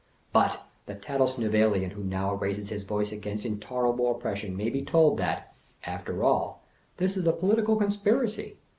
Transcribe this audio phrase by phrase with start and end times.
[0.33, 5.53] But the Tattlesnivellian who now raises his voice against intolerable oppression may be told that,
[5.85, 6.63] after all,
[6.97, 8.57] this is a political conspiracy.